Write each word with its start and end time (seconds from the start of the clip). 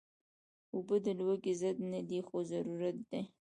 اوبه 0.75 0.95
د 1.05 1.07
لوږې 1.19 1.53
ضد 1.61 1.77
نه 1.91 2.01
دي، 2.09 2.19
خو 2.27 2.37
ضرورت 2.51 2.97
دي 3.09 3.21